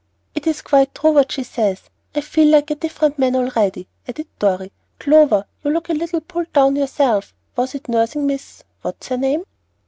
"It 0.33 0.47
is 0.47 0.63
quite 0.63 0.95
true, 0.95 1.11
what 1.11 1.31
she 1.31 1.43
says. 1.43 1.83
I 2.15 2.21
feel 2.21 2.47
like 2.47 2.71
a 2.71 2.75
different 2.75 3.19
man 3.19 3.35
already," 3.35 3.87
added 4.07 4.25
Dorry. 4.39 4.71
"Clover, 4.99 5.45
you 5.63 5.69
look 5.69 5.89
a 5.89 5.93
little 5.93 6.21
pulled 6.21 6.51
down 6.53 6.75
yourself. 6.75 7.35
Was 7.55 7.75
it 7.75 7.87
nursing 7.87 8.25
Miss 8.25 8.63
What's 8.81 9.09
her 9.09 9.17
name?" 9.17 9.43